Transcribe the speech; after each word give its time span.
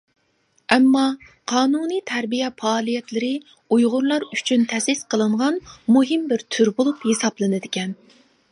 ئەمما 0.75 1.01
قانۇنىي 1.51 2.01
تەربىيە 2.11 2.49
پائالىيەتلىرى 2.61 3.29
ئۇيغۇرلار 3.77 4.25
ئۈچۈن 4.37 4.65
تەسىس 4.73 5.05
قىلىنغان 5.15 5.61
مۇھىم 5.97 6.27
بىر 6.33 6.45
تۈر 6.57 6.73
بولۇپ 6.81 7.07
ھېسابلىنىدىكەن. 7.11 7.95